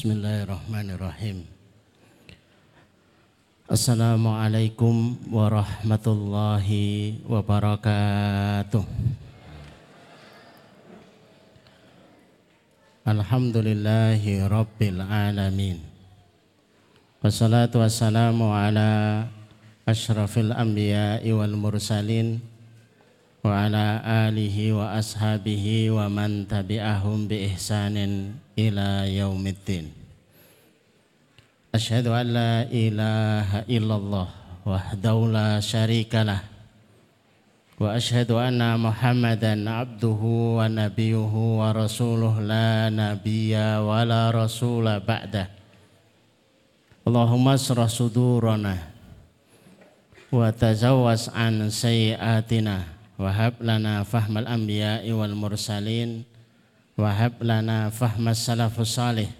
[0.00, 1.44] Bismillahirrahmanirrahim.
[3.68, 8.80] Assalamualaikum warahmatullahi wabarakatuh.
[13.04, 15.84] Alhamdulillahi rabbil alamin.
[17.20, 19.28] Wassalatu wassalamu ala
[19.84, 22.40] ashrafil anbiya'i wal mursalin
[23.44, 29.88] wa ala alihi wa ashabihi wa man tabi'ahum bi ihsanin ila yaumiddin.
[31.70, 34.28] Asyhadu an la ilaha illallah
[34.66, 36.42] wahdahu la syarikalah
[37.80, 45.48] wa asyhadu anna muhammadan abduhu wa nabiyuhu wa rasuluh la nabiyya wa la rasula ba'dah.
[47.06, 48.76] Allahumma asrah sudurana
[50.28, 52.84] wa tazawwas an sayyiatina
[53.16, 54.44] wahab lana fahmal
[56.98, 59.30] anbiya'i wal mursalin wahab lana fahmas salafus salih.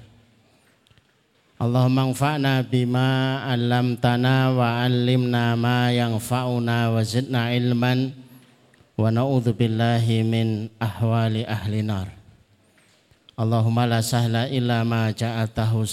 [1.61, 8.17] Allahumma anfa'na bima 'allamtana wa 'allimna ma yanfa'una wa zidna ilman
[8.97, 12.09] wa na'udzu billahi min ahwali ahli nar.
[13.37, 15.85] Allahumma la sahla illa ma ja'altahu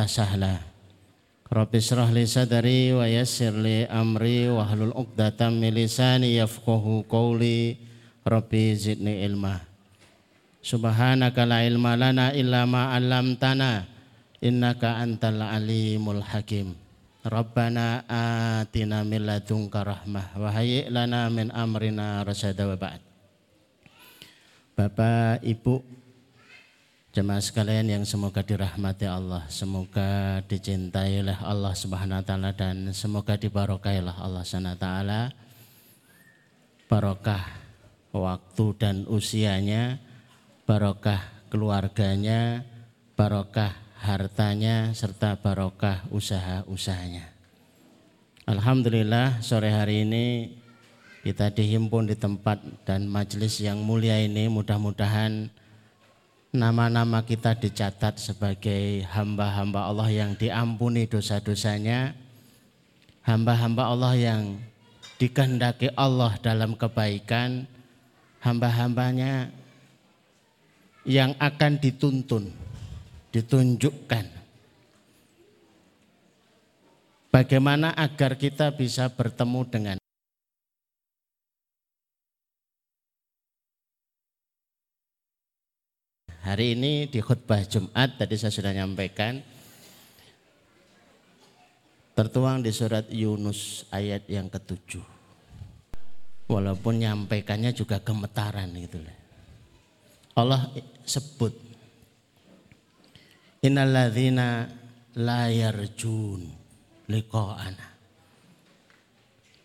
[0.00, 0.71] sahla
[1.52, 7.76] Rabbi syrah li sadari wa yassir li amri wa hlul uqdatam min lisani yafqahu qawli.
[8.24, 9.60] Rabbi zidni ilma.
[10.64, 13.84] Subhanaka la ilma lana illa ma 'allamtana.
[14.40, 16.72] Innaka antal alimul hakim.
[17.20, 23.04] Rabbana atina min ladunka rahmah wa hayyi lana min amrina rasyada wa ba'd.
[24.72, 25.84] Bapak, Ibu,
[27.12, 33.36] Jemaah sekalian yang semoga dirahmati Allah, semoga dicintai oleh Allah Subhanahu wa taala dan semoga
[33.36, 35.20] dibarokai oleh Allah Subhanahu wa taala.
[36.88, 37.44] Barokah
[38.16, 40.00] waktu dan usianya,
[40.64, 41.20] barokah
[41.52, 42.64] keluarganya,
[43.12, 47.28] barokah hartanya serta barokah usaha-usahanya.
[48.48, 50.56] Alhamdulillah sore hari ini
[51.28, 55.60] kita dihimpun di tempat dan majelis yang mulia ini mudah-mudahan
[56.52, 62.12] nama-nama kita dicatat sebagai hamba-hamba Allah yang diampuni dosa-dosanya,
[63.24, 64.60] hamba-hamba Allah yang
[65.16, 67.64] dikehendaki Allah dalam kebaikan,
[68.44, 69.48] hamba-hambanya
[71.08, 72.52] yang akan dituntun,
[73.32, 74.28] ditunjukkan.
[77.32, 80.01] Bagaimana agar kita bisa bertemu dengan
[86.52, 89.40] Hari ini di khutbah Jumat tadi saya sudah nyampaikan
[92.12, 95.00] tertuang di surat Yunus ayat yang ketujuh.
[96.52, 99.00] Walaupun nyampaikannya juga gemetaran gitu
[100.36, 100.68] Allah
[101.08, 101.56] sebut
[103.64, 104.68] Innalladzina
[105.24, 106.52] la yarjun
[107.08, 107.86] liqa'ana.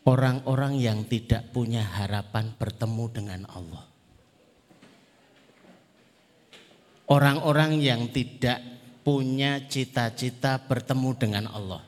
[0.07, 3.96] Orang-orang yang tidak punya harapan bertemu dengan Allah.
[7.07, 8.59] Orang-orang yang tidak
[9.03, 11.83] punya cita-cita bertemu dengan Allah.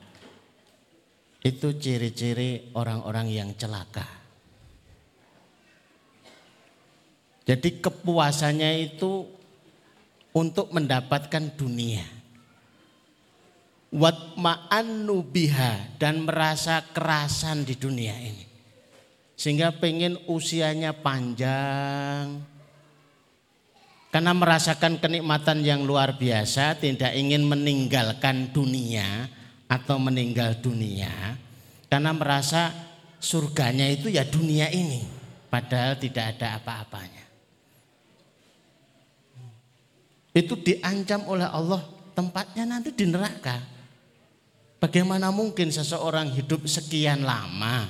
[1.40, 4.04] Itu ciri-ciri orang-orang yang celaka.
[7.48, 9.24] Jadi kepuasannya itu
[10.36, 12.04] untuk mendapatkan dunia.
[13.90, 18.46] Watma'annu biha dan merasa kerasan di dunia ini.
[19.34, 22.38] Sehingga pengen usianya panjang,
[24.10, 29.30] karena merasakan kenikmatan yang luar biasa, tidak ingin meninggalkan dunia
[29.70, 31.38] atau meninggal dunia.
[31.86, 32.74] Karena merasa
[33.22, 35.06] surganya itu ya dunia ini,
[35.46, 37.22] padahal tidak ada apa-apanya.
[40.34, 41.82] Itu diancam oleh Allah
[42.18, 43.62] tempatnya nanti di neraka.
[44.82, 47.86] Bagaimana mungkin seseorang hidup sekian lama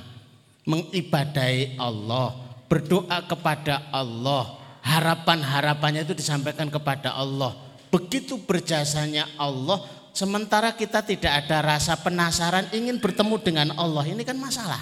[0.69, 2.37] mengibadai Allah,
[2.69, 7.53] berdoa kepada Allah, harapan-harapannya itu disampaikan kepada Allah.
[7.93, 14.03] Begitu berjasanya Allah, sementara kita tidak ada rasa penasaran ingin bertemu dengan Allah.
[14.07, 14.81] Ini kan masalah.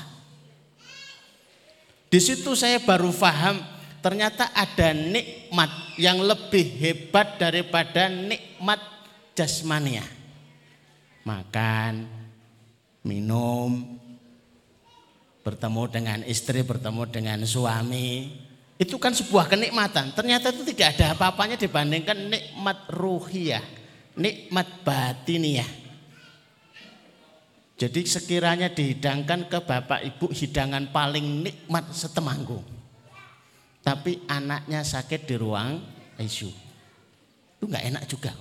[2.09, 3.61] Di situ saya baru paham
[4.01, 5.69] ternyata ada nikmat
[5.99, 8.81] yang lebih hebat daripada nikmat
[9.37, 10.01] jasmania.
[11.21, 12.09] Makan,
[13.05, 13.99] minum,
[15.45, 18.33] bertemu dengan istri, bertemu dengan suami,
[18.79, 20.15] itu kan sebuah kenikmatan.
[20.15, 23.61] Ternyata itu tidak ada apa-apanya dibandingkan nikmat ruhiyah,
[24.15, 25.67] nikmat batiniah.
[27.75, 32.79] Jadi sekiranya dihidangkan ke Bapak Ibu hidangan paling nikmat setemanggung.
[33.79, 35.79] tapi anaknya sakit di ruang
[36.19, 36.51] ICU.
[37.57, 38.35] Itu nggak enak juga.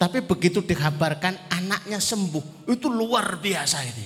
[0.00, 4.02] Tapi begitu dikabarkan anaknya sembuh, itu luar biasa itu.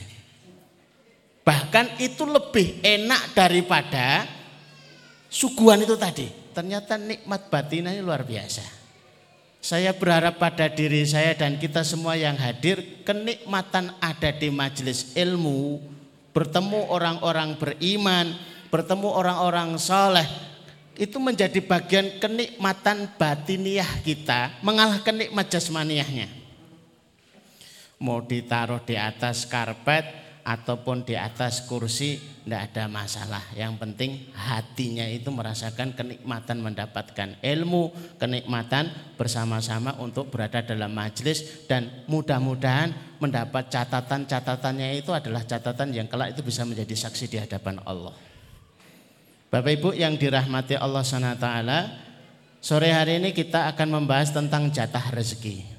[1.47, 4.27] Bahkan itu lebih enak daripada
[5.31, 6.29] suguhan itu tadi.
[6.57, 8.65] Ternyata nikmat batinnya luar biasa.
[9.61, 15.83] Saya berharap pada diri saya dan kita semua yang hadir kenikmatan ada di majelis ilmu,
[16.31, 18.31] bertemu orang-orang beriman,
[18.71, 20.29] bertemu orang-orang soleh,
[20.97, 26.29] itu menjadi bagian kenikmatan batiniah kita mengalahkan nikmat jasmaniahnya.
[28.01, 33.43] Mau ditaruh di atas karpet, ataupun di atas kursi tidak ada masalah.
[33.59, 37.91] Yang penting hatinya itu merasakan kenikmatan mendapatkan ilmu,
[38.23, 38.87] kenikmatan
[39.19, 46.47] bersama-sama untuk berada dalam majelis dan mudah-mudahan mendapat catatan-catatannya itu adalah catatan yang kelak itu
[46.47, 48.15] bisa menjadi saksi di hadapan Allah.
[49.51, 51.49] Bapak Ibu yang dirahmati Allah SWT,
[52.63, 55.76] sore hari ini kita akan membahas tentang jatah rezeki.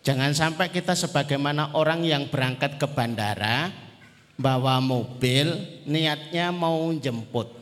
[0.00, 3.68] Jangan sampai kita sebagaimana orang yang berangkat ke bandara
[4.40, 5.52] bawa mobil
[5.84, 7.52] niatnya mau jemput.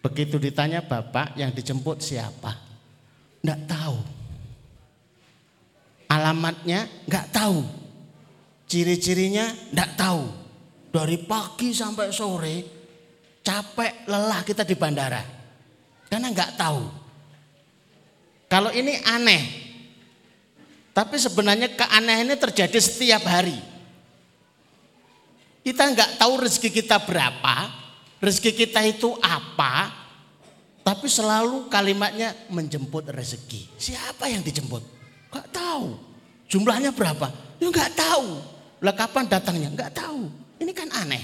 [0.00, 2.54] Begitu ditanya bapak yang dijemput siapa?
[3.42, 3.98] Enggak tahu.
[6.06, 7.66] Alamatnya enggak tahu.
[8.70, 10.24] Ciri-cirinya enggak tahu.
[10.90, 12.56] Dari pagi sampai sore
[13.42, 15.22] capek lelah kita di bandara.
[16.06, 16.82] Karena enggak tahu.
[18.50, 19.69] Kalau ini aneh,
[20.90, 23.56] tapi sebenarnya keanehan ini terjadi setiap hari.
[25.60, 27.56] Kita nggak tahu rezeki kita berapa,
[28.18, 29.92] rezeki kita itu apa,
[30.80, 33.68] tapi selalu kalimatnya menjemput rezeki.
[33.76, 34.82] Siapa yang dijemput?
[35.30, 35.94] Gak tahu.
[36.50, 37.30] Jumlahnya berapa?
[37.62, 38.42] Ya nggak tahu.
[38.82, 39.70] Lah kapan datangnya?
[39.70, 40.26] Nggak tahu.
[40.58, 41.22] Ini kan aneh.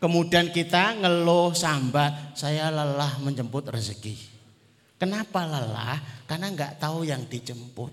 [0.00, 4.33] Kemudian kita ngeluh sambat, saya lelah menjemput rezeki.
[4.94, 5.98] Kenapa lelah?
[6.24, 7.92] Karena nggak tahu yang dijemput.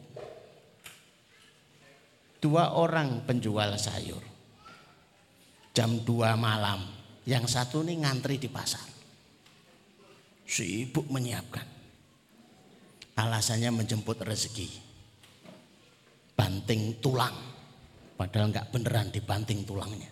[2.41, 4.21] Dua orang penjual sayur.
[5.73, 6.81] Jam 2 malam.
[7.25, 8.85] Yang satu nih ngantri di pasar.
[10.45, 11.67] Sibuk menyiapkan.
[13.17, 14.69] Alasannya menjemput rezeki.
[16.33, 17.37] Banting tulang.
[18.17, 20.09] Padahal nggak beneran dibanting tulangnya.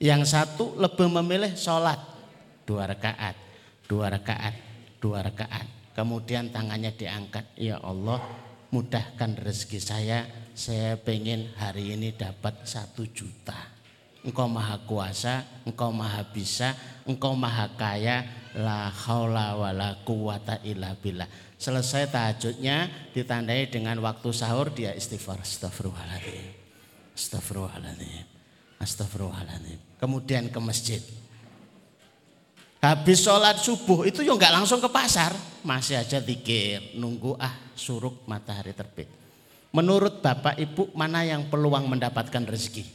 [0.00, 2.00] Yang satu lebih memilih sholat.
[2.64, 3.36] Dua rakaat.
[3.84, 4.69] Dua rakaat
[5.00, 5.66] dua rakaat.
[5.96, 8.22] Kemudian tangannya diangkat, ya Allah
[8.70, 13.56] mudahkan rezeki saya, saya pengen hari ini dapat satu juta.
[14.20, 16.76] Engkau maha kuasa, engkau maha bisa,
[17.08, 21.26] engkau maha kaya, la haula wa la quwata illa billah.
[21.60, 26.56] Selesai tahajudnya ditandai dengan waktu sahur dia istighfar astagfirullahaladzim.
[27.16, 28.24] Astagfirullahaladzim.
[28.80, 29.80] Astagfirullahaladzim.
[30.00, 31.00] Kemudian ke masjid.
[32.80, 38.24] Habis sholat subuh itu ya nggak langsung ke pasar, masih aja dikir nunggu ah suruk
[38.24, 39.04] matahari terbit.
[39.68, 42.88] Menurut bapak ibu mana yang peluang mendapatkan rezeki?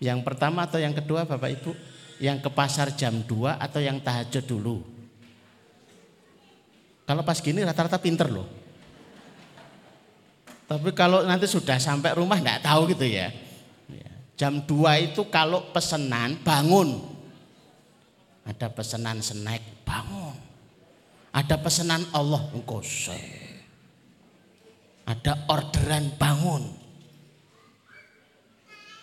[0.00, 1.76] Yang pertama atau yang kedua bapak ibu?
[2.16, 4.80] Yang ke pasar jam 2 atau yang tahajud dulu?
[7.04, 8.48] Kalau pas gini rata-rata pinter loh.
[10.64, 13.28] Tapi kalau nanti sudah sampai rumah enggak tahu gitu ya.
[14.40, 17.15] Jam 2 itu kalau pesenan bangun
[18.46, 20.38] ada pesanan snack, bangun.
[21.34, 22.78] Ada pesanan Allah, engkau
[25.06, 26.64] Ada orderan bangun.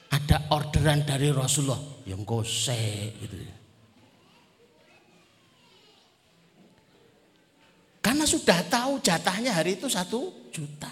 [0.09, 2.39] Ada orderan dari Rasulullah, yang engkau
[3.19, 3.37] gitu.
[8.03, 10.91] Karena sudah tahu jatahnya hari itu satu juta.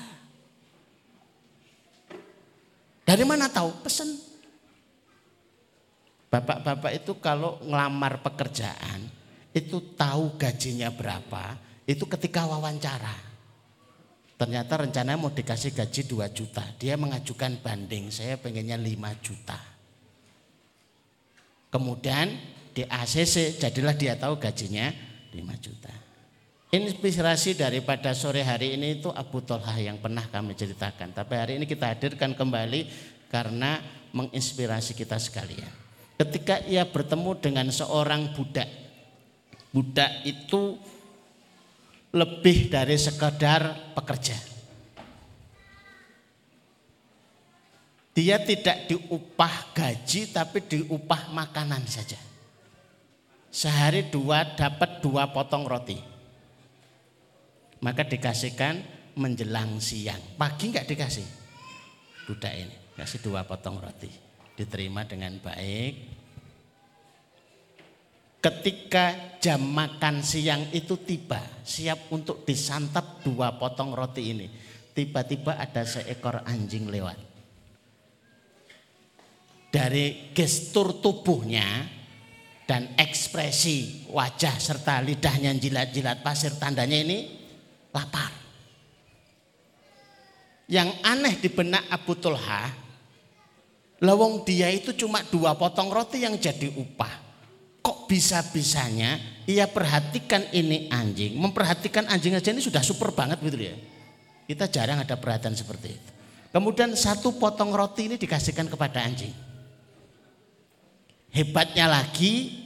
[3.04, 3.84] Dari mana tahu?
[3.84, 4.31] Pesen
[6.32, 9.04] Bapak-bapak itu kalau ngelamar pekerjaan
[9.52, 13.12] itu tahu gajinya berapa itu ketika wawancara.
[14.40, 16.64] Ternyata rencananya mau dikasih gaji 2 juta.
[16.80, 19.60] Dia mengajukan banding, saya pengennya 5 juta.
[21.68, 22.32] Kemudian
[22.72, 24.88] di ACC jadilah dia tahu gajinya
[25.36, 25.92] 5 juta.
[26.72, 31.12] Inspirasi daripada sore hari ini itu Abu Tolha yang pernah kami ceritakan.
[31.12, 32.88] Tapi hari ini kita hadirkan kembali
[33.28, 33.84] karena
[34.16, 35.81] menginspirasi kita sekalian
[36.22, 38.70] ketika ia bertemu dengan seorang budak.
[39.74, 40.78] Budak itu
[42.14, 44.38] lebih dari sekedar pekerja.
[48.12, 52.20] Dia tidak diupah gaji tapi diupah makanan saja.
[53.48, 55.98] Sehari dua dapat dua potong roti.
[57.82, 58.84] Maka dikasihkan
[59.16, 60.22] menjelang siang.
[60.38, 61.28] Pagi nggak dikasih
[62.28, 62.76] budak ini.
[63.00, 64.31] Kasih dua potong roti.
[64.62, 65.94] Diterima dengan baik.
[68.42, 74.46] Ketika jam makan siang itu tiba, siap untuk disantap dua potong roti ini.
[74.94, 77.18] Tiba-tiba ada seekor anjing lewat.
[79.74, 81.90] Dari gestur tubuhnya
[82.70, 87.18] dan ekspresi wajah serta lidahnya jilat-jilat pasir tandanya ini
[87.94, 88.30] lapar.
[90.70, 92.81] Yang aneh di benak Abu Tulha,
[94.02, 97.30] lawang dia itu cuma dua potong roti yang jadi upah.
[97.82, 99.18] Kok bisa-bisanya
[99.50, 103.74] ia perhatikan ini anjing, memperhatikan anjing aja ini sudah super banget gitu ya.
[104.46, 106.12] Kita jarang ada perhatian seperti itu.
[106.52, 109.32] Kemudian satu potong roti ini dikasihkan kepada anjing.
[111.32, 112.60] Hebatnya lagi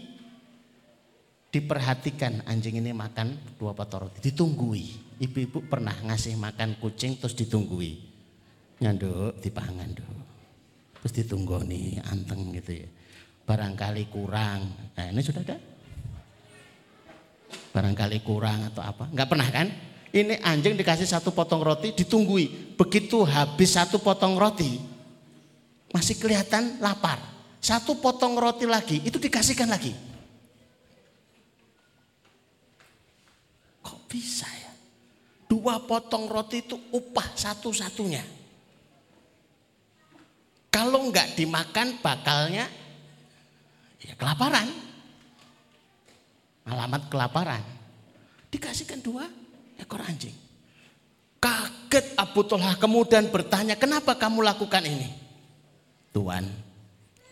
[1.54, 7.96] diperhatikan anjing ini makan dua potong roti, ditunggui ibu-ibu pernah ngasih makan kucing terus ditunggui
[8.84, 10.20] nyanduk dipangan dulu
[11.06, 12.90] terus ditunggu nih anteng gitu ya.
[13.46, 14.74] Barangkali kurang.
[14.98, 15.54] Nah ini sudah ada?
[17.70, 19.06] Barangkali kurang atau apa?
[19.14, 19.70] Nggak pernah kan?
[20.10, 24.82] Ini anjing dikasih satu potong roti ditunggui begitu habis satu potong roti
[25.94, 27.22] masih kelihatan lapar.
[27.62, 29.94] Satu potong roti lagi itu dikasihkan lagi.
[33.86, 34.74] Kok bisa ya?
[35.46, 38.35] Dua potong roti itu upah satu-satunya.
[40.86, 42.70] Kalau nggak dimakan bakalnya
[44.06, 44.70] ya kelaparan.
[46.70, 47.66] Alamat kelaparan.
[48.54, 49.26] Dikasihkan dua
[49.82, 50.38] ekor anjing.
[51.42, 55.10] Kaget Abu Talha kemudian bertanya, kenapa kamu lakukan ini?
[56.14, 56.46] Tuan,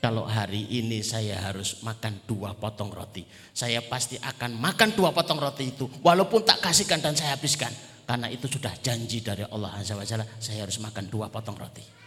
[0.01, 3.21] kalau hari ini saya harus makan dua potong roti.
[3.53, 5.85] Saya pasti akan makan dua potong roti itu.
[6.01, 7.69] Walaupun tak kasihkan dan saya habiskan.
[8.09, 12.02] Karena itu sudah janji dari Allah Azza wa Jalla, saya harus makan dua potong roti.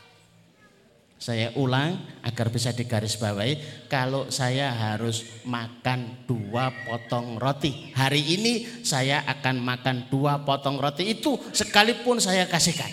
[1.17, 7.89] Saya ulang agar bisa digarisbawahi, kalau saya harus makan dua potong roti.
[7.97, 12.93] Hari ini saya akan makan dua potong roti itu sekalipun saya kasihkan.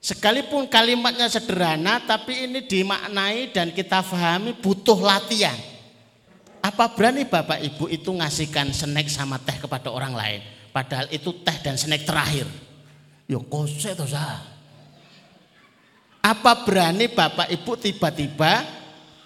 [0.00, 5.56] Sekalipun kalimatnya sederhana tapi ini dimaknai dan kita pahami butuh latihan.
[6.64, 10.40] Apa berani Bapak Ibu itu ngasihkan snack sama teh kepada orang lain?
[10.72, 12.48] Padahal itu teh dan snack terakhir.
[13.28, 14.53] Yo kose tuh sah.
[16.24, 18.64] Apa berani Bapak Ibu tiba-tiba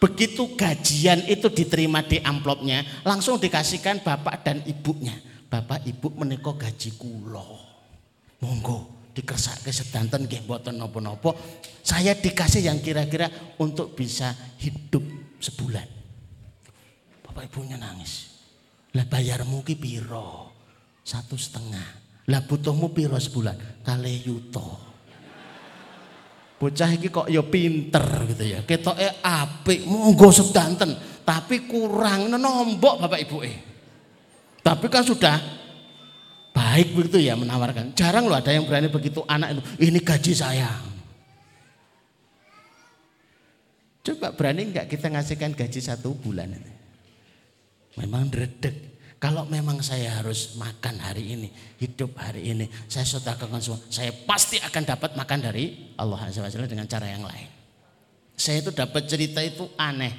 [0.02, 5.14] begitu gajian itu diterima di amplopnya langsung dikasihkan Bapak dan Ibunya.
[5.47, 7.62] Bapak Ibu menikah gaji kulo.
[8.43, 11.35] Monggo ke sedanten nggih mboten napa-napa.
[11.83, 13.26] Saya dikasih yang kira-kira
[13.59, 15.02] untuk bisa hidup
[15.43, 15.87] sebulan.
[17.26, 18.38] Bapak ibunya nangis.
[18.95, 20.52] Lah bayarmu ki piro?
[21.02, 21.88] Satu setengah.
[22.28, 23.83] Lah butuhmu piro sebulan?
[23.83, 24.88] Kali yuto.
[26.58, 28.02] Bocah iki kok ya pinter
[28.34, 28.58] gitu ya.
[28.66, 33.56] Ketoke apik, monggo sedanten, tapi kurang nombok Bapak Ibu eh.
[34.58, 35.38] Tapi kan sudah
[36.50, 37.94] baik begitu ya menawarkan.
[37.94, 40.70] Jarang loh ada yang berani begitu anak itu, ini gaji saya.
[44.02, 46.58] Coba berani nggak kita ngasihkan gaji satu bulan?
[47.94, 48.88] Memang redek.
[49.18, 51.48] Kalau memang saya harus makan hari ini,
[51.82, 56.87] hidup hari ini, saya sedekahkan semua, saya pasti akan dapat makan dari Allah Azza dengan
[56.87, 57.50] cara yang lain.
[58.38, 60.14] Saya itu dapat cerita itu aneh.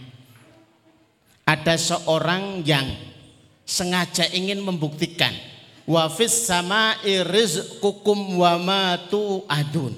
[1.47, 2.83] Ada seorang yang
[3.63, 5.31] sengaja ingin membuktikan
[5.87, 9.95] wafis sama iriz kukum wamatu adun.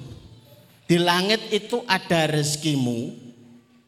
[0.86, 3.18] Di langit itu ada rezekimu,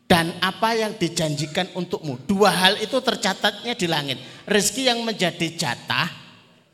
[0.04, 2.20] dan apa yang dijanjikan untukmu.
[2.28, 4.18] Dua hal itu tercatatnya di langit.
[4.44, 6.08] Rezeki yang menjadi jatah,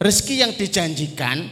[0.02, 1.46] rezeki yang dijanjikan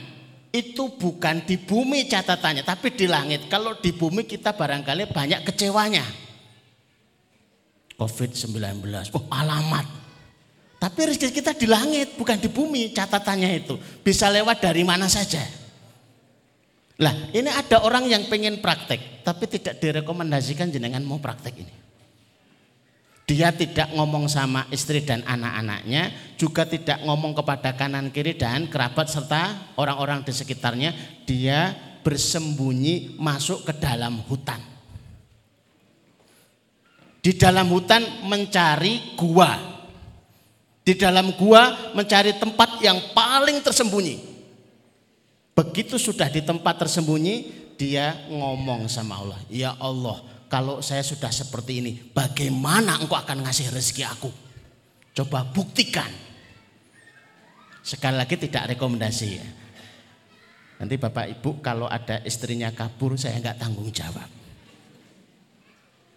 [0.51, 3.47] itu bukan di bumi catatannya, tapi di langit.
[3.47, 6.05] Kalau di bumi kita barangkali banyak kecewanya.
[7.99, 8.55] Covid-19,
[9.15, 9.87] oh alamat.
[10.79, 13.75] Tapi rezeki kita di langit, bukan di bumi catatannya itu.
[14.07, 15.43] Bisa lewat dari mana saja.
[16.99, 21.75] Lah ini ada orang yang pengen praktek tapi tidak direkomendasikan jenengan mau praktek ini.
[23.29, 29.13] Dia tidak ngomong sama istri dan anak-anaknya, juga tidak ngomong kepada kanan kiri dan kerabat
[29.13, 30.97] serta orang-orang di sekitarnya.
[31.29, 34.57] Dia bersembunyi masuk ke dalam hutan.
[37.21, 39.61] Di dalam hutan mencari gua.
[40.81, 44.38] Di dalam gua mencari tempat yang paling tersembunyi.
[45.59, 51.83] Begitu sudah di tempat tersembunyi, dia ngomong sama Allah, "Ya Allah, kalau saya sudah seperti
[51.83, 54.31] ini, bagaimana engkau akan ngasih rezeki aku?
[55.19, 56.07] Coba buktikan."
[57.83, 59.47] Sekali lagi tidak rekomendasi ya.
[60.79, 64.31] Nanti Bapak Ibu kalau ada istrinya kabur saya nggak tanggung jawab.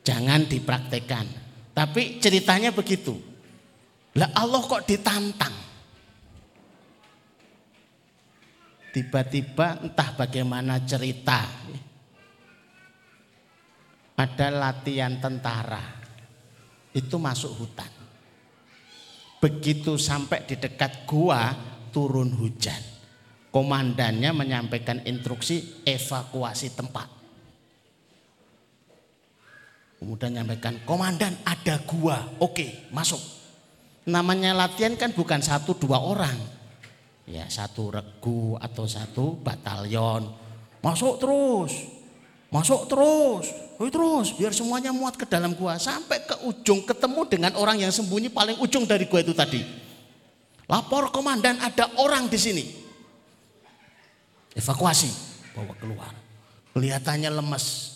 [0.05, 1.25] Jangan dipraktekkan.
[1.73, 3.17] Tapi ceritanya begitu.
[4.21, 5.70] Lah Allah kok ditantang.
[8.91, 11.47] Tiba-tiba entah bagaimana cerita.
[14.19, 15.81] Ada latihan tentara.
[16.91, 17.91] Itu masuk hutan.
[19.39, 21.55] Begitu sampai di dekat gua
[21.89, 22.91] turun hujan
[23.51, 27.07] komandannya menyampaikan instruksi evakuasi tempat.
[30.01, 33.21] Kemudian menyampaikan, komandan ada gua, oke masuk.
[34.09, 36.33] Namanya latihan kan bukan satu dua orang.
[37.31, 40.27] Ya satu regu atau satu batalion.
[40.83, 41.71] Masuk terus,
[42.51, 43.47] masuk terus,
[43.79, 45.79] terus biar semuanya muat ke dalam gua.
[45.79, 49.63] Sampai ke ujung ketemu dengan orang yang sembunyi paling ujung dari gua itu tadi.
[50.67, 52.65] Lapor komandan ada orang di sini.
[54.51, 55.07] Evakuasi,
[55.55, 56.11] bawa keluar.
[56.75, 57.95] Kelihatannya lemes.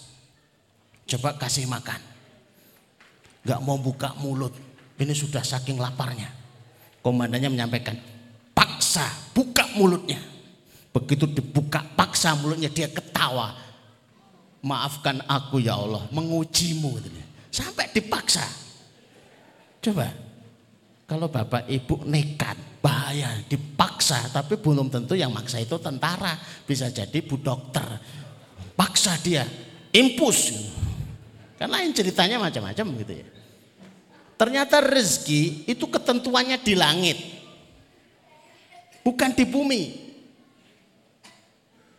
[1.07, 1.99] Coba kasih makan.
[3.43, 4.55] Gak mau buka mulut.
[4.95, 6.31] Ini sudah saking laparnya.
[7.03, 7.99] Komandannya menyampaikan,
[8.95, 10.23] paksa buka mulutnya.
[10.95, 13.51] Begitu dibuka paksa mulutnya dia ketawa.
[14.63, 16.95] Maafkan aku ya Allah, mengujimu.
[17.51, 18.47] Sampai dipaksa.
[19.83, 20.09] Coba,
[21.05, 27.19] kalau bapak ibu nekat, bahaya, dipaksa, tapi belum tentu yang maksa itu tentara, bisa jadi
[27.21, 27.85] bu dokter.
[28.73, 29.45] Paksa dia,
[29.91, 30.55] impus.
[31.59, 33.27] Karena lain ceritanya macam-macam gitu ya.
[34.35, 37.34] Ternyata rezeki itu ketentuannya di langit.
[39.05, 39.83] Bukan di bumi.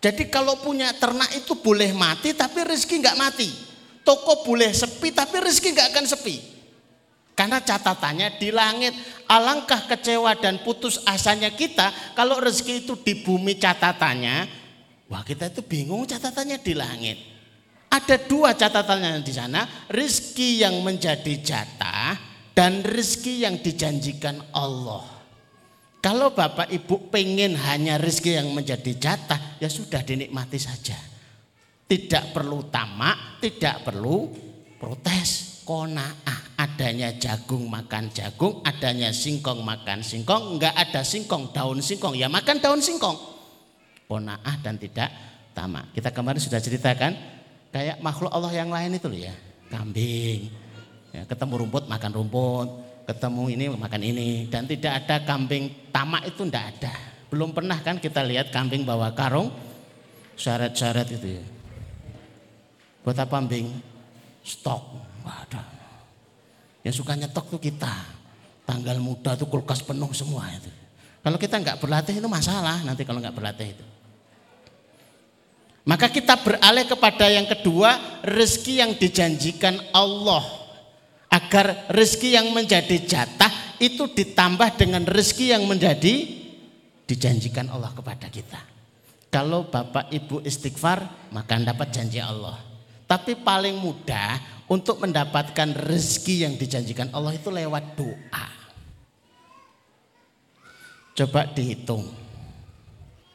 [0.02, 3.48] Jadi kalau punya ternak itu boleh mati tapi rezeki nggak mati.
[4.02, 6.36] Toko boleh sepi tapi rezeki nggak akan sepi.
[7.38, 8.94] Karena catatannya di langit.
[9.30, 14.36] Alangkah kecewa dan putus asanya kita kalau rezeki itu di bumi catatannya.
[15.06, 17.18] Wah kita itu bingung catatannya di langit.
[17.86, 19.86] Ada dua catatannya di sana.
[19.86, 22.18] Rezeki yang menjadi jatah
[22.50, 25.15] dan rezeki yang dijanjikan Allah.
[26.06, 30.94] Kalau Bapak Ibu pengen hanya rezeki yang menjadi jatah, ya sudah dinikmati saja.
[31.82, 34.30] Tidak perlu tamak, tidak perlu
[34.78, 42.14] protes, konaah adanya jagung makan jagung, adanya singkong makan singkong, enggak ada singkong, daun singkong,
[42.14, 43.18] ya makan daun singkong.
[44.06, 45.10] Ponaah dan tidak
[45.58, 45.90] tamak.
[45.90, 47.18] Kita kemarin sudah ceritakan
[47.74, 49.34] kayak makhluk Allah yang lain itu loh ya,
[49.74, 50.54] kambing.
[51.10, 56.42] Ya, ketemu rumput makan rumput, ketemu ini makan ini dan tidak ada kambing tamak itu
[56.42, 56.94] enggak ada.
[57.30, 59.50] Belum pernah kan kita lihat kambing bawa karung
[60.34, 61.44] syarat-syarat itu ya.
[63.06, 63.70] Buat apa kambing?
[64.42, 64.82] Stok.
[65.26, 65.76] Waduh
[66.86, 67.90] yang suka nyetok tuh kita.
[68.62, 70.70] Tanggal muda tuh kulkas penuh semua itu.
[71.22, 73.84] Kalau kita nggak berlatih itu masalah nanti kalau nggak berlatih itu.
[75.86, 80.55] Maka kita beralih kepada yang kedua, rezeki yang dijanjikan Allah.
[81.36, 86.32] Agar rezeki yang menjadi jatah itu ditambah dengan rezeki yang menjadi
[87.04, 88.56] dijanjikan Allah kepada kita.
[89.28, 92.56] Kalau Bapak Ibu istighfar, maka dapat janji Allah.
[93.04, 98.46] Tapi paling mudah untuk mendapatkan rezeki yang dijanjikan Allah itu lewat doa.
[101.16, 102.25] Coba dihitung.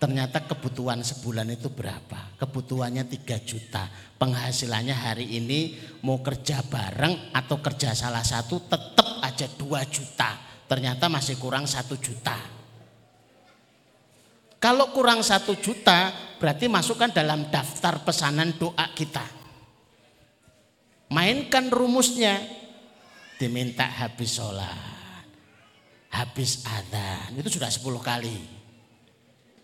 [0.02, 2.34] Ternyata kebutuhan sebulan itu berapa?
[2.42, 3.86] Kebutuhannya 3 juta.
[4.18, 9.62] Penghasilannya hari ini mau kerja bareng atau kerja salah satu tetap aja 2
[9.94, 10.42] juta.
[10.66, 12.34] Ternyata masih kurang 1 juta.
[14.58, 16.10] Kalau kurang 1 juta
[16.42, 19.30] berarti masukkan dalam daftar pesanan doa kita.
[21.14, 22.42] Mainkan rumusnya.
[23.38, 25.30] Diminta habis sholat.
[26.10, 27.38] Habis adzan.
[27.38, 28.61] Itu sudah 10 kali.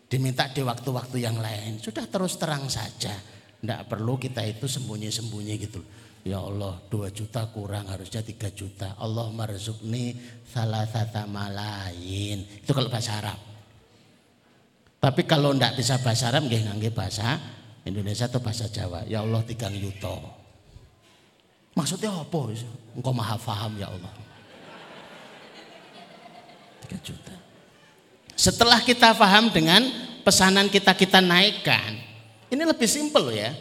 [0.07, 1.83] Diminta di waktu-waktu yang lain.
[1.83, 3.11] Sudah terus terang saja.
[3.59, 5.83] Tidak perlu kita itu sembunyi-sembunyi gitu.
[6.27, 8.95] Ya Allah 2 juta kurang harusnya 3 juta.
[8.99, 10.15] Allah marzukni
[10.47, 12.43] salah satu malain.
[12.63, 13.39] Itu kalau bahasa Arab.
[14.97, 17.39] Tapi kalau tidak bisa bahasa Arab, nggih bahasa
[17.85, 19.07] Indonesia atau bahasa Jawa.
[19.07, 20.19] Ya Allah tigang yuto.
[21.77, 22.39] Maksudnya apa?
[22.97, 24.11] Engkau maha faham ya Allah.
[26.89, 27.36] 3 juta.
[28.37, 29.81] Setelah kita paham dengan
[30.21, 31.97] pesanan kita kita naikkan.
[32.53, 33.51] Ini lebih simpel ya.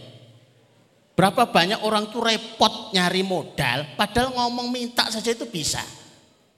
[1.16, 5.80] Berapa banyak orang tuh repot nyari modal, padahal ngomong minta saja itu bisa.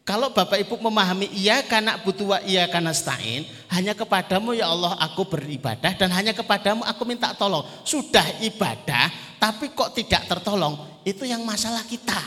[0.03, 5.29] Kalau Bapak Ibu memahami iya karena butuh iya karena stain, hanya kepadamu ya Allah aku
[5.31, 7.63] beribadah dan hanya kepadamu aku minta tolong.
[7.87, 10.75] Sudah ibadah tapi kok tidak tertolong,
[11.07, 12.19] itu yang masalah kita.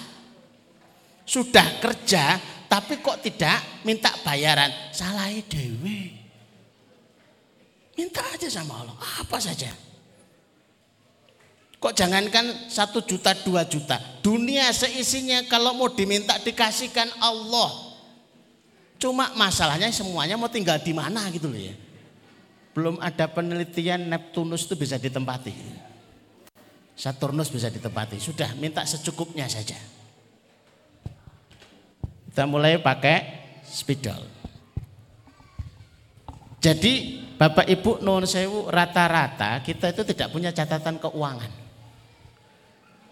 [1.27, 2.39] Sudah kerja
[2.71, 6.15] tapi kok tidak minta bayaran, salah dewi.
[7.99, 9.67] Minta aja sama Allah, apa saja.
[11.75, 13.99] Kok jangankan satu juta, dua juta.
[14.23, 17.91] Dunia seisinya kalau mau diminta dikasihkan Allah.
[18.95, 21.75] Cuma masalahnya semuanya mau tinggal di mana gitu loh ya.
[22.71, 25.51] Belum ada penelitian Neptunus itu bisa ditempati.
[26.95, 28.15] Saturnus bisa ditempati.
[28.15, 29.75] Sudah minta secukupnya saja.
[32.31, 33.17] Kita mulai pakai
[33.67, 34.23] spidol.
[36.63, 41.51] Jadi Bapak Ibu non sewu rata-rata kita itu tidak punya catatan keuangan.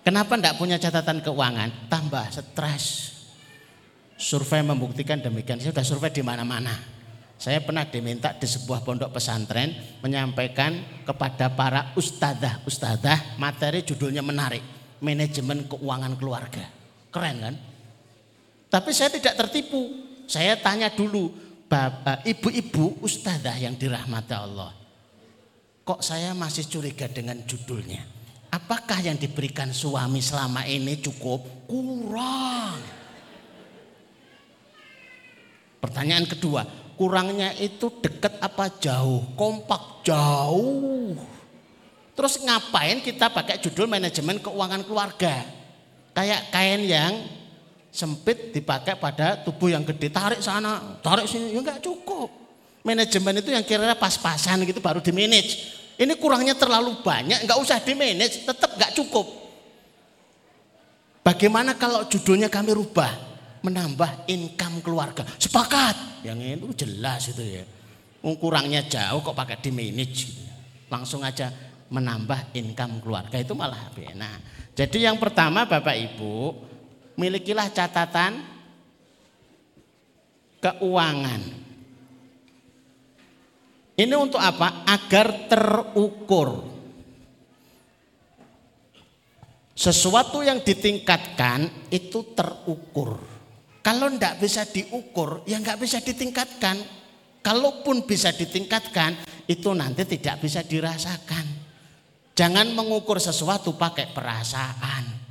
[0.08, 1.92] Kenapa tidak punya catatan keuangan?
[1.92, 2.86] Tambah stres.
[4.16, 5.60] Survei membuktikan demikian.
[5.60, 6.72] Saya sudah survei di mana-mana.
[7.40, 14.64] Saya pernah diminta di sebuah pondok pesantren menyampaikan kepada para ustadzah ustadzah materi judulnya menarik,
[15.04, 16.68] manajemen keuangan keluarga.
[17.12, 17.56] Keren kan?
[18.70, 19.90] Tapi saya tidak tertipu.
[20.30, 21.34] Saya tanya dulu,
[21.66, 24.70] bapak, ibu-ibu ustadzah yang dirahmati Allah.
[25.82, 28.06] Kok saya masih curiga dengan judulnya?
[28.54, 31.66] Apakah yang diberikan suami selama ini cukup?
[31.66, 32.78] Kurang.
[35.82, 36.62] Pertanyaan kedua,
[36.94, 39.34] kurangnya itu deket apa jauh?
[39.34, 41.18] Kompak jauh.
[42.14, 45.42] Terus ngapain kita pakai judul manajemen keuangan keluarga?
[46.14, 47.14] Kayak kain yang
[48.00, 50.08] sempit dipakai pada tubuh yang gede.
[50.08, 52.32] Tarik sana, tarik sini, ya enggak cukup.
[52.88, 55.60] Manajemen itu yang kira-kira pas-pasan gitu baru di manage.
[56.00, 59.28] Ini kurangnya terlalu banyak, nggak usah di manage, tetap nggak cukup.
[61.20, 63.28] Bagaimana kalau judulnya kami rubah?
[63.60, 65.28] Menambah income keluarga.
[65.36, 66.24] Sepakat.
[66.24, 67.64] Yang itu jelas itu ya.
[68.24, 70.32] Kurangnya jauh kok pakai di manage.
[70.32, 70.48] Gitu.
[70.88, 71.52] Langsung aja
[71.92, 74.40] menambah income keluarga itu malah Nah,
[74.72, 76.56] jadi yang pertama Bapak Ibu,
[77.20, 78.40] milikilah catatan
[80.64, 81.42] keuangan.
[84.00, 84.88] Ini untuk apa?
[84.88, 86.80] Agar terukur.
[89.76, 93.20] Sesuatu yang ditingkatkan itu terukur.
[93.84, 96.80] Kalau tidak bisa diukur, ya nggak bisa ditingkatkan.
[97.40, 101.48] Kalaupun bisa ditingkatkan, itu nanti tidak bisa dirasakan.
[102.36, 105.29] Jangan mengukur sesuatu pakai perasaan.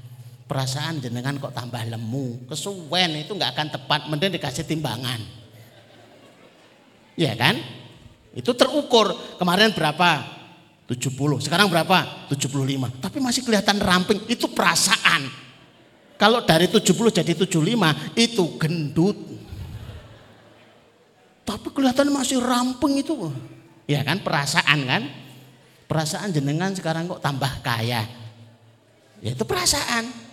[0.49, 5.21] Perasaan jenengan kok tambah lemu, kesuwen itu nggak akan tepat, mending dikasih timbangan.
[7.21, 7.61] Ya kan?
[8.33, 9.13] Itu terukur.
[9.37, 10.25] Kemarin berapa?
[10.89, 11.45] 70.
[11.45, 12.33] Sekarang berapa?
[12.33, 12.89] 75.
[12.97, 14.25] Tapi masih kelihatan ramping.
[14.25, 15.29] Itu perasaan.
[16.17, 19.19] Kalau dari 70 jadi 75 itu gendut.
[21.45, 23.29] Tapi kelihatan masih ramping itu.
[23.85, 25.03] Ya kan perasaan kan?
[25.85, 28.05] Perasaan jenengan sekarang kok tambah kaya.
[29.21, 30.28] Ya itu perasaan.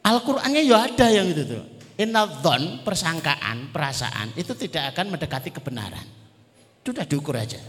[0.00, 1.62] Al-Qur'annya ya ada yang itu tuh.
[2.00, 6.06] Inadhon persangkaan, perasaan itu tidak akan mendekati kebenaran.
[6.80, 7.60] Sudah diukur aja.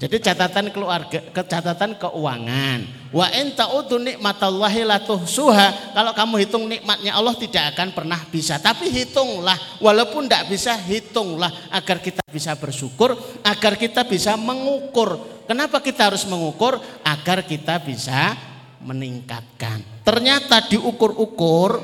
[0.00, 3.12] Jadi catatan keluarga, catatan keuangan.
[3.12, 4.80] Wa in nikmatallahi
[5.28, 5.92] suha.
[5.92, 8.56] Kalau kamu hitung nikmatnya Allah tidak akan pernah bisa.
[8.56, 13.12] Tapi hitunglah, walaupun tidak bisa hitunglah agar kita bisa bersyukur,
[13.44, 15.20] agar kita bisa mengukur.
[15.44, 16.80] Kenapa kita harus mengukur?
[17.04, 18.49] Agar kita bisa
[18.80, 20.04] meningkatkan.
[20.04, 21.80] Ternyata diukur-ukur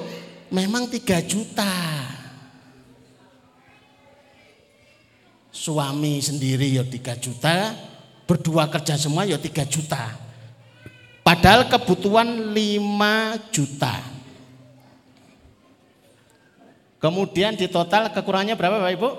[0.51, 1.75] memang 3 juta.
[5.57, 7.73] suami sendiri ya 3 juta,
[8.29, 10.13] berdua kerja semua ya 3 juta.
[11.25, 13.95] Padahal kebutuhan 5 juta.
[17.03, 19.11] Kemudian di total kekurangannya berapa Bapak Ibu?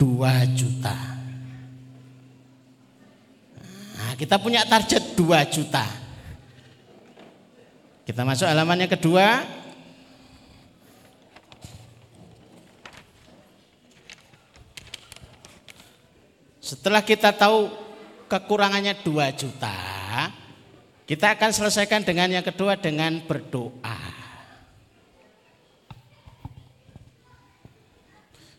[0.00, 0.96] 2 juta.
[4.00, 5.84] Nah, kita punya target 2 juta.
[8.10, 9.46] Kita masuk halamannya kedua.
[16.58, 17.70] Setelah kita tahu
[18.26, 19.78] kekurangannya 2 juta,
[21.06, 24.02] kita akan selesaikan dengan yang kedua dengan berdoa.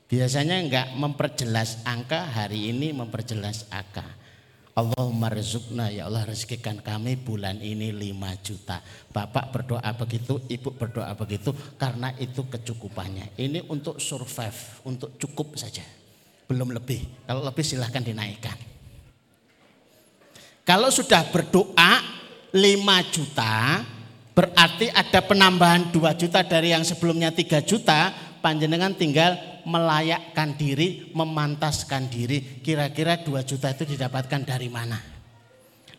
[0.07, 4.20] Biasanya enggak memperjelas angka, hari ini memperjelas angka.
[4.71, 8.79] Allahumma rizukna ya Allah rezekikan kami bulan ini 5 juta.
[9.11, 13.35] Bapak berdoa begitu, ibu berdoa begitu karena itu kecukupannya.
[13.35, 15.83] Ini untuk survive, untuk cukup saja
[16.47, 17.27] belum lebih.
[17.27, 18.55] Kalau lebih silahkan dinaikkan.
[20.63, 21.91] Kalau sudah berdoa
[22.55, 23.83] 5 juta,
[24.31, 32.07] berarti ada penambahan 2 juta dari yang sebelumnya 3 juta, panjenengan tinggal melayakkan diri, memantaskan
[32.07, 32.61] diri.
[32.61, 34.99] Kira-kira 2 juta itu didapatkan dari mana?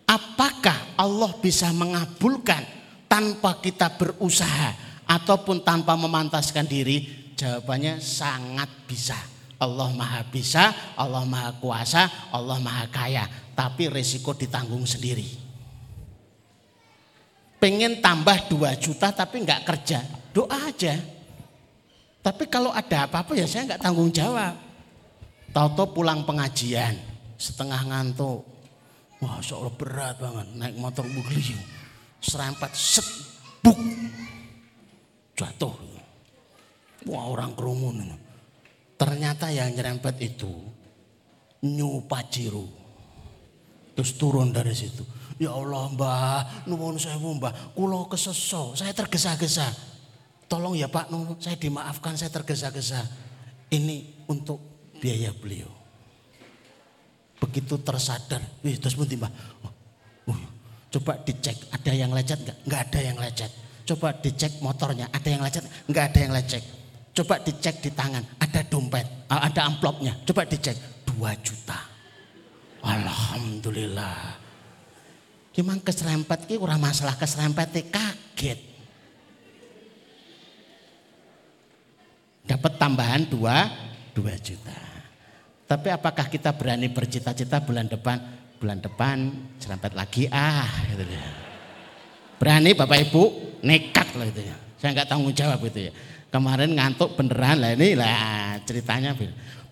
[0.07, 2.61] Apakah Allah bisa mengabulkan
[3.09, 4.77] tanpa kita berusaha
[5.09, 7.31] ataupun tanpa memantaskan diri?
[7.38, 9.16] Jawabannya sangat bisa.
[9.62, 13.25] Allah maha bisa, Allah maha kuasa, Allah maha kaya.
[13.55, 15.25] Tapi resiko ditanggung sendiri.
[17.62, 20.03] Pengen tambah 2 juta tapi nggak kerja,
[20.35, 20.98] doa aja.
[22.23, 24.55] Tapi kalau ada apa-apa ya saya nggak tanggung jawab.
[25.53, 26.97] Tahu-tahu pulang pengajian,
[27.35, 28.47] setengah ngantuk.
[29.21, 31.43] Wah seolah berat banget, naik motor bugli.
[32.23, 33.05] Serempet, set,
[33.61, 33.77] buk.
[35.35, 35.75] Jatuh.
[37.11, 38.15] Wah orang kerumun.
[38.95, 40.51] Ternyata yang nyerempet itu
[42.07, 42.67] Pajero.
[43.95, 45.07] Terus turun dari situ.
[45.39, 49.92] Ya Allah mbah, nuwun saya mbah, kulo keseso, saya tergesa-gesa.
[50.53, 53.01] Tolong ya Pak, nuwun saya dimaafkan, saya tergesa-gesa.
[53.73, 54.61] Ini untuk
[55.01, 55.73] biaya beliau.
[57.41, 59.33] Begitu tersadar, wih terus pun tiba,
[60.29, 60.41] uh,
[60.93, 62.59] coba dicek ada yang lecet nggak?
[62.69, 63.49] Nggak ada yang lecet.
[63.88, 65.65] Coba dicek motornya, ada yang lecet?
[65.88, 66.65] Nggak ada yang lecet.
[67.17, 70.12] Coba dicek di tangan, ada dompet, ada amplopnya.
[70.29, 70.77] Coba dicek,
[71.09, 71.81] 2 juta.
[72.85, 74.37] Alhamdulillah.
[75.57, 78.72] Gimana keserempet ora masalah keserempet kaget.
[82.43, 84.81] Dapat tambahan 2 2 juta.
[85.67, 88.21] Tapi apakah kita berani bercita-cita bulan depan
[88.61, 91.27] bulan depan serempet lagi ah gitu ya.
[92.37, 93.23] Berani Bapak Ibu
[93.65, 94.57] nekat lah itu ya.
[94.77, 95.93] Saya nggak tanggung jawab itu ya.
[96.29, 99.15] Kemarin ngantuk beneran lah ini lah ceritanya.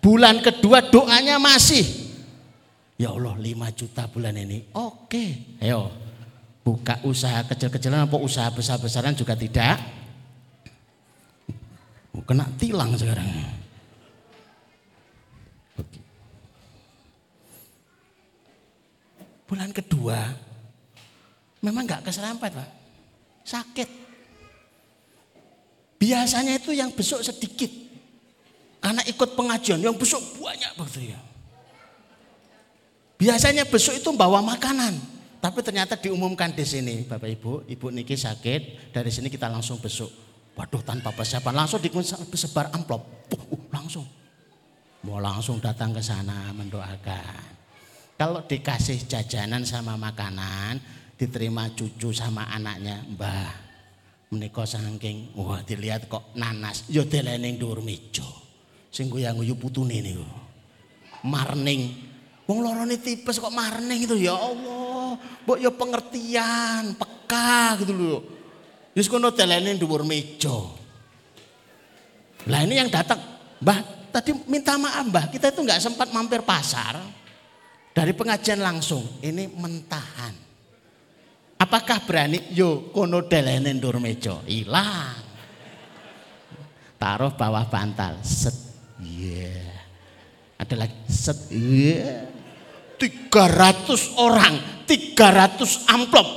[0.01, 1.83] Bulan kedua doanya masih.
[2.97, 4.65] Ya Allah 5 juta bulan ini.
[4.73, 5.89] Oke, ayo
[6.61, 10.00] buka usaha kecil-kecilan apa usaha besar-besaran juga tidak.
[12.25, 13.27] Kena tilang sekarang.
[19.51, 20.31] Bulan kedua
[21.59, 22.69] memang nggak keserempet pak,
[23.43, 23.89] sakit.
[25.99, 27.69] Biasanya itu yang besok sedikit.
[28.81, 31.19] Karena ikut pengajian yang besok banyak ya.
[33.21, 34.97] Biasanya besok itu bawa makanan.
[35.37, 40.30] Tapi ternyata diumumkan di sini, Bapak Ibu, Ibu Niki sakit, dari sini kita langsung besok.
[40.55, 41.79] Waduh tanpa persiapan, langsung
[42.27, 43.31] disebar amplop.
[43.31, 44.03] Uh, langsung.
[45.07, 47.49] Mau langsung datang ke sana mendoakan.
[48.19, 50.77] Kalau dikasih jajanan sama makanan,
[51.17, 53.71] diterima cucu sama anaknya, Mbah
[54.31, 56.87] menika saking wah dilihat kok nanas.
[56.87, 58.23] Ya delene dhuwur meja.
[58.87, 60.23] Sing yang guyu putune niku.
[61.27, 61.91] Marning.
[62.47, 64.15] Wong lorone tipes kok marning itu.
[64.15, 68.19] Ya Allah mbok ya pengertian peka gitu loh
[68.95, 70.57] wis kono delene dhuwur meja
[72.47, 73.21] lah ini yang datang
[73.61, 76.99] mbah tadi minta maaf mbah kita itu nggak sempat mampir pasar
[77.91, 80.51] dari pengajian langsung ini mentahan
[81.61, 82.41] Apakah berani?
[82.57, 84.41] Yo kono delene ndur meja.
[84.49, 85.21] Hilang.
[86.97, 88.17] Taruh bawah bantal.
[88.25, 88.57] Set.
[88.97, 89.69] Yeah.
[90.57, 90.97] Ada lagi.
[91.05, 91.37] Set.
[91.53, 92.25] Yeah.
[92.97, 96.29] 300 orang, 300 amplop.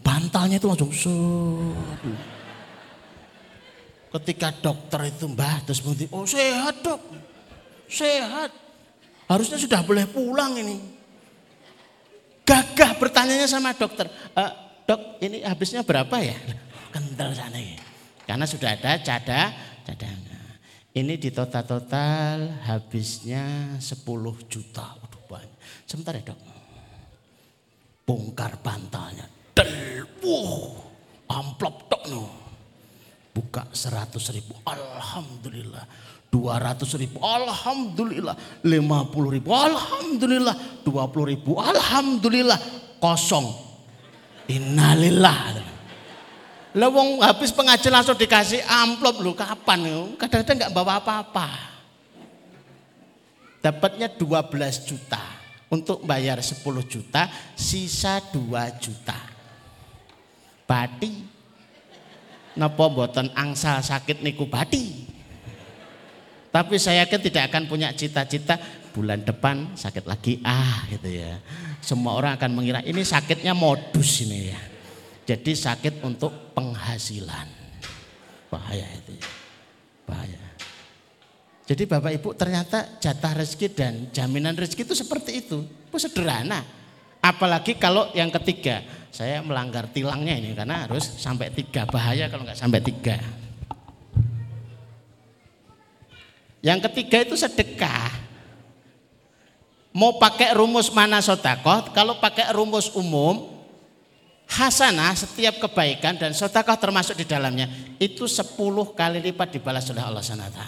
[0.00, 1.12] Bantalnya itu langsung set.
[4.10, 6.98] Ketika dokter itu mbah terus mengatakan, oh sehat dok,
[7.86, 8.50] sehat.
[9.30, 10.82] Harusnya sudah boleh pulang ini.
[12.42, 14.10] Gagah bertanyanya sama dokter.
[14.34, 14.44] E,
[14.90, 16.34] dok ini habisnya berapa ya?
[16.94, 17.78] Kental sana ya.
[18.26, 19.54] Karena sudah ada cada,
[19.86, 20.58] cadangan.
[20.90, 24.02] Ini di total-total habisnya 10
[24.50, 24.98] juta.
[24.98, 25.58] Waduh banyak.
[25.86, 26.40] Sebentar ya dok.
[28.02, 29.39] Bongkar bantalnya.
[29.54, 30.06] Del,
[31.30, 32.22] amplop dok no.
[33.30, 34.54] Buka 100 ribu.
[34.66, 35.86] Alhamdulillah
[36.30, 38.62] 200 ribu, Alhamdulillah.
[38.62, 40.54] 50 ribu, Alhamdulillah.
[40.86, 42.58] 20 ribu, Alhamdulillah.
[43.02, 43.50] Kosong.
[44.46, 45.58] Innalillah.
[46.70, 50.14] Lewong habis pengajian langsung dikasih amplop lu kapan?
[50.14, 51.50] Kadang-kadang nggak bawa apa-apa.
[53.58, 55.42] Dapatnya 12 juta.
[55.70, 59.29] Untuk bayar 10 juta, sisa 2 juta.
[60.70, 61.26] Bati.
[62.54, 65.10] Napa mboten angsal sakit niku bati?
[66.50, 68.58] Tapi saya yakin tidak akan punya cita-cita
[68.90, 71.38] bulan depan sakit lagi ah gitu ya.
[71.82, 74.60] Semua orang akan mengira ini sakitnya modus ini ya.
[75.30, 77.46] Jadi sakit untuk penghasilan.
[78.50, 79.30] Bahaya itu ya.
[80.06, 80.42] Bahaya.
[81.70, 85.62] Jadi Bapak Ibu ternyata jatah rezeki dan jaminan rezeki itu seperti itu.
[85.62, 86.66] Itu sederhana.
[87.22, 92.58] Apalagi kalau yang ketiga, saya melanggar tilangnya ini karena harus sampai tiga bahaya kalau nggak
[92.58, 93.18] sampai tiga.
[96.62, 98.30] Yang ketiga itu sedekah.
[99.90, 101.90] Mau pakai rumus mana sotakoh?
[101.90, 103.50] Kalau pakai rumus umum,
[104.46, 107.66] hasanah setiap kebaikan dan sotakoh termasuk di dalamnya
[107.98, 108.54] itu 10
[108.94, 110.62] kali lipat dibalas oleh Allah SWT.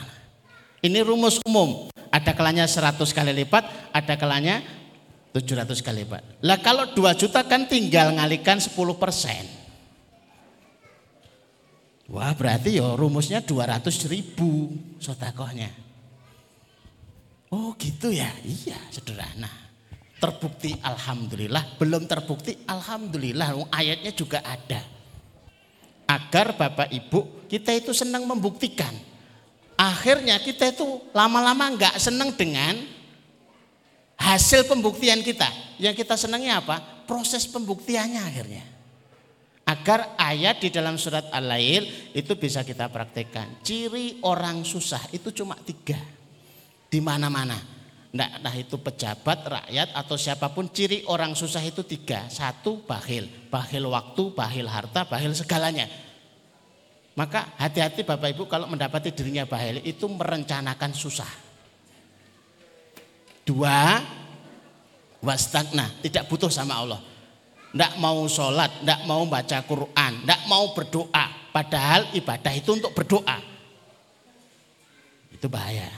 [0.83, 1.87] Ini rumus umum.
[2.11, 4.82] Ada kelanya 100 kali lipat, ada kelanya
[5.33, 6.45] 700 kali lipat.
[6.45, 9.45] Lah kalau 2 juta kan tinggal ngalikan 10 persen.
[12.13, 15.73] Wah berarti ya rumusnya 200 ribu sotakohnya.
[17.49, 19.49] Oh gitu ya, iya sederhana.
[20.21, 24.81] Terbukti Alhamdulillah, belum terbukti Alhamdulillah, ayatnya juga ada.
[26.09, 28.93] Agar Bapak Ibu kita itu senang membuktikan.
[29.77, 30.85] Akhirnya kita itu
[31.17, 32.77] lama-lama nggak senang dengan
[34.19, 35.49] hasil pembuktian kita.
[35.81, 36.79] Yang kita senangnya apa?
[37.09, 38.65] Proses pembuktiannya akhirnya.
[39.63, 43.63] Agar ayat di dalam surat Al-Lail itu bisa kita praktekkan.
[43.63, 45.99] Ciri orang susah itu cuma tiga.
[46.91, 47.57] Di mana-mana.
[48.13, 52.29] Nah, nah itu pejabat, rakyat atau siapa pun ciri orang susah itu tiga.
[52.29, 53.25] Satu bahil.
[53.49, 55.89] Bahil waktu, bahil harta, bahil segalanya.
[57.13, 61.29] Maka hati-hati Bapak Ibu kalau mendapati dirinya bahil itu merencanakan susah.
[63.43, 63.99] Dua,
[65.19, 67.01] wastagna, tidak butuh sama Allah.
[67.73, 71.25] Tidak mau sholat, tidak mau baca Quran, tidak mau berdoa.
[71.51, 73.39] Padahal ibadah itu untuk berdoa.
[75.33, 75.89] Itu bahaya.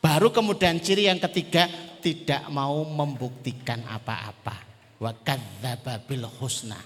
[0.00, 1.68] Baru kemudian ciri yang ketiga,
[2.00, 4.56] tidak mau membuktikan apa-apa.
[4.96, 5.12] Wa
[6.08, 6.80] bil husna.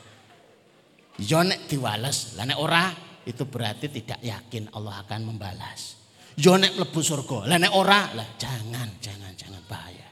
[1.15, 2.91] Yonek diwales, lane ora
[3.23, 6.04] itu berarti tidak yakin Allah akan membalas.
[6.35, 10.09] Yonek lebu surga, lane ora lah jangan, jangan, jangan bahaya.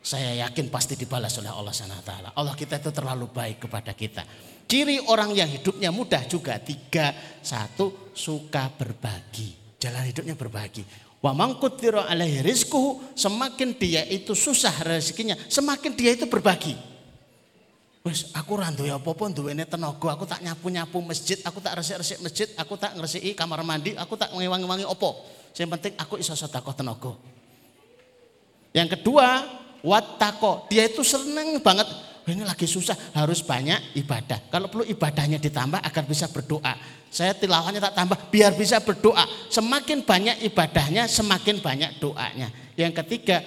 [0.00, 2.32] Saya yakin pasti dibalas oleh Allah SWT.
[2.32, 4.24] Allah kita itu terlalu baik kepada kita.
[4.64, 7.12] Ciri orang yang hidupnya mudah juga tiga.
[7.44, 9.76] Satu, suka berbagi.
[9.76, 10.80] Jalan hidupnya berbagi.
[11.20, 12.40] Wa mangkutiro alaihi.
[13.12, 15.36] Semakin dia itu susah rezekinya.
[15.44, 16.72] Semakin dia itu berbagi.
[18.08, 22.48] Wes aku randu ya apa-apa duwene tenaga, aku tak nyapu-nyapu masjid, aku tak resik-resik masjid,
[22.56, 25.28] aku tak ngresiki kamar mandi, aku tak ngewangi-wangi opo.
[25.52, 27.12] Yang penting aku iso sedekah tenaga.
[28.72, 29.44] Yang kedua,
[29.84, 30.64] watako.
[30.72, 31.84] Dia itu seneng banget.
[32.24, 34.48] Ini lagi susah, harus banyak ibadah.
[34.48, 36.76] Kalau perlu ibadahnya ditambah agar bisa berdoa.
[37.08, 39.24] Saya tilawahnya tak tambah biar bisa berdoa.
[39.48, 42.52] Semakin banyak ibadahnya, semakin banyak doanya.
[42.78, 43.42] Yang ketiga,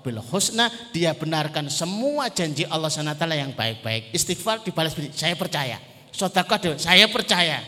[0.00, 4.14] bil husna, dia benarkan semua janji Allah SWT yang baik-baik.
[4.14, 5.76] Istighfar dibalas saya percaya.
[6.14, 7.58] Sedekah saya percaya.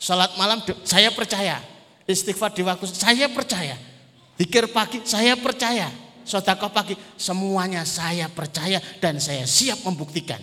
[0.00, 1.60] Salat malam saya percaya.
[2.06, 3.76] Istighfar di waktu saya percaya.
[4.38, 5.92] Dikir pagi saya percaya
[6.30, 10.38] sodakoh pagi, semuanya saya percaya dan saya siap membuktikan.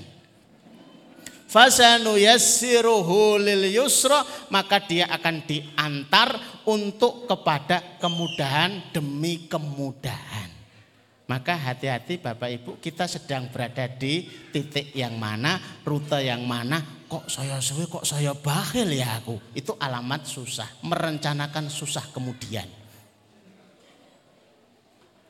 [1.48, 6.36] Fasanu yassiruhu lil yusra maka dia akan diantar
[6.68, 10.52] untuk kepada kemudahan demi kemudahan.
[11.28, 17.28] Maka hati-hati Bapak Ibu kita sedang berada di titik yang mana, rute yang mana, kok
[17.28, 19.36] saya suwe, kok saya bakhil ya aku.
[19.52, 22.68] Itu alamat susah, merencanakan susah kemudian.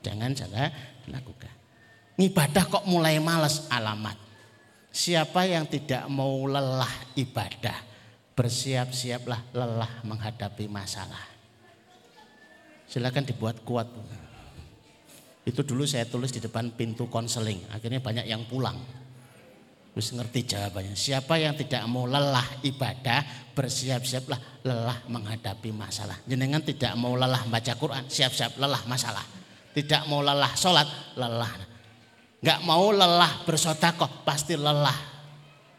[0.05, 0.69] Jangan jangan
[1.09, 1.53] lakukan.
[2.17, 4.26] Ibadah kok mulai males alamat.
[4.97, 7.85] Siapa yang tidak mau lelah ibadah,
[8.33, 11.21] bersiap-siaplah lelah menghadapi masalah.
[12.89, 13.85] Silakan dibuat kuat.
[15.45, 17.61] Itu dulu saya tulis di depan pintu konseling.
[17.69, 18.73] Akhirnya banyak yang pulang.
[19.93, 20.97] Terus ngerti jawabannya.
[20.97, 26.17] Siapa yang tidak mau lelah ibadah, bersiap-siaplah lelah menghadapi masalah.
[26.25, 29.21] Jenengan tidak mau lelah baca Quran, siap-siap lelah masalah.
[29.77, 30.89] Tidak mau lelah sholat,
[31.21, 31.66] lelah.
[32.37, 35.17] Nggak mau lelah bersotakoh, pasti lelah.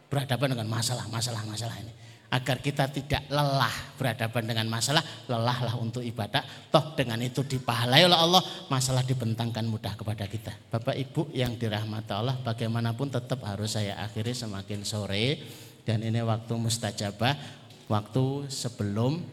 [0.08, 1.92] Berhadapan dengan masalah, masalah, masalah ini.
[2.28, 6.44] Agar kita tidak lelah berhadapan dengan masalah, lelahlah untuk ibadah.
[6.68, 10.52] Toh dengan itu dipahalai oleh Allah, masalah dibentangkan mudah kepada kita.
[10.68, 15.40] Bapak Ibu yang dirahmati Allah, bagaimanapun tetap harus saya akhiri semakin sore.
[15.88, 17.32] Dan ini waktu mustajabah,
[17.88, 19.24] waktu sebelum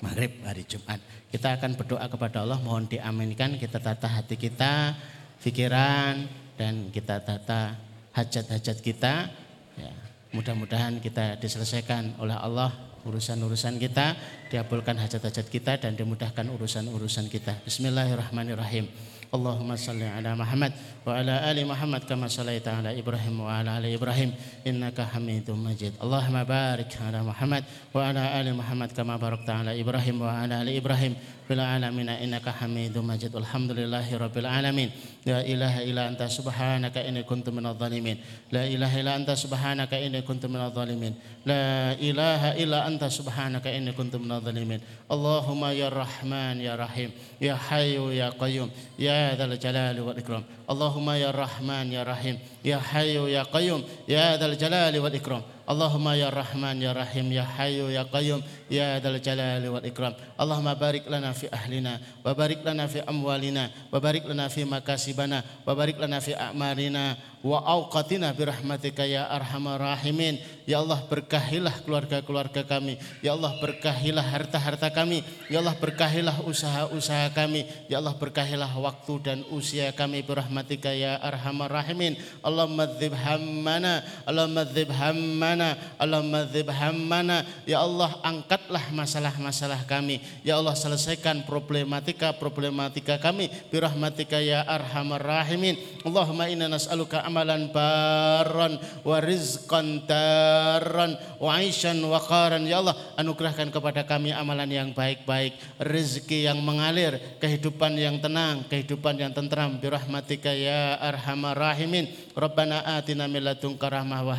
[0.00, 1.00] maghrib hari Jumat.
[1.28, 4.96] Kita akan berdoa kepada Allah, mohon diaminkan kita tata hati kita,
[5.40, 6.28] pikiran,
[6.60, 7.76] dan kita tata
[8.12, 9.32] hajat-hajat kita.
[9.80, 9.92] Ya,
[10.36, 12.70] mudah-mudahan kita diselesaikan oleh Allah
[13.08, 14.12] urusan-urusan kita,
[14.52, 17.56] diabulkan hajat-hajat kita dan dimudahkan urusan-urusan kita.
[17.64, 19.09] Bismillahirrahmanirrahim.
[19.30, 20.74] Allahumma salli ala Muhammad
[21.06, 24.34] wa ala ali Muhammad kama sallaita ala Ibrahim wa ala ali Ibrahim
[24.66, 25.94] innaka Hamidum Majid.
[26.02, 27.62] Allahumma barik ala Muhammad
[27.94, 31.14] wa ala ali Muhammad kama barakta ala Ibrahim wa ala ali Ibrahim
[31.46, 33.30] fil alamin innaka Hamidum Majid.
[33.30, 34.90] Alhamdulillahi rabbil alamin.
[35.22, 38.18] La ilaha illa anta subhanaka inni kuntu minadh dhalimin.
[38.50, 41.14] La ilaha illa anta subhanaka inni kuntu minadh dhalimin.
[41.46, 44.82] La ilaha illa anta subhanaka inni kuntu minadh dhalimin.
[45.06, 50.44] Allahumma ya Rahman ya Rahim ya Hayyu ya Qayyum ya يا ذا الجلال والإكرام.
[50.72, 55.42] اللهم يا رحمن يا رحيم يا حي يا قيوم يا ذا الجلال والإكرام.
[55.70, 60.18] Allahumma ya Rahman ya Rahim ya Hayyu ya Qayyum ya Dzal Jalali wal Ikram.
[60.34, 65.46] Allahumma barik lana fi ahlina wa barik lana fi amwalina wa barik lana fi makasibana
[65.62, 67.14] wa barik lana fi a'marina
[67.46, 70.42] wa auqatina birahmatika ya arhamar rahimin.
[70.66, 72.98] Ya Allah berkahilah keluarga-keluarga kami.
[73.22, 75.22] Ya Allah berkahilah harta-harta kami.
[75.50, 77.66] Ya Allah berkahilah usaha-usaha kami.
[77.86, 82.18] Ya Allah berkahilah waktu dan usia kami birahmatika ya arhamar rahimin.
[82.42, 85.59] Allahumma dzib hammana Allahumma dzib hammana
[86.00, 87.44] Allahumma dzib hammana.
[87.68, 90.22] Ya Allah angkatlah masalah-masalah kami.
[90.46, 93.52] Ya Allah selesaikan problematika-problematika kami.
[93.68, 95.76] Birahmatika ya arhamar rahimin.
[96.06, 102.64] Allahumma inna nas'aluka amalan baran wa rizqan taran wa aishan wa qaran.
[102.64, 109.18] Ya Allah anugerahkan kepada kami amalan yang baik-baik rezeki yang mengalir kehidupan yang tenang kehidupan
[109.20, 109.76] yang tentram.
[109.76, 112.08] Birahmatika ya arhamar rahimin.
[112.32, 114.36] Rabbana atina min ladunka rahmah wa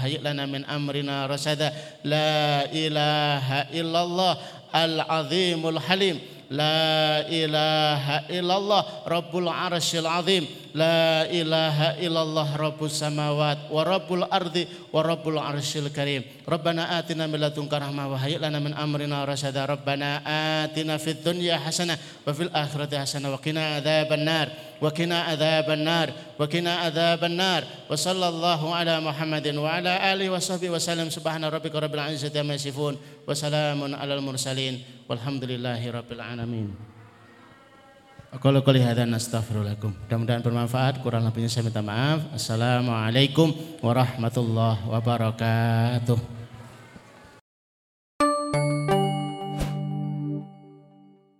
[0.48, 0.64] min
[1.02, 1.74] أمرنا رشدا
[2.04, 4.38] لا إله إلا الله
[4.76, 6.20] العظيم الحليم.
[6.52, 10.48] لا إله إلا الله رب العرش العظيم.
[10.72, 16.24] La ilaha illallah Rabbus samawat Wa Rabbul ardi Wa Rabbul arshil karim.
[16.48, 20.24] Rabbana atina min ladunka rahmah Wa hayyi lana min amrina rasada Rabbana
[20.64, 24.48] atina fid dunya hasanah Wa fil akhirati hasanah Wa qina adhaban nar
[24.80, 26.08] Wa qina adhaban nar
[26.40, 27.68] Wa qina adhaban nar.
[27.88, 32.40] Wa sallallahu ala Muhammadin Wa ala alihi wa sahbihi wa salam Subhana rabbika rabbil izzati
[32.40, 32.96] amma yasifun
[33.28, 34.80] Wa salamun alal mursalin
[35.12, 36.72] Walhamdulillahi rabbil alamin.
[38.32, 39.92] Aku qouli hadza nastaghfirullakum.
[39.92, 41.04] Mudah-mudahan bermanfaat.
[41.04, 42.32] Kurang lebihnya saya minta maaf.
[42.32, 43.52] Assalamualaikum
[43.84, 46.41] warahmatullahi wabarakatuh.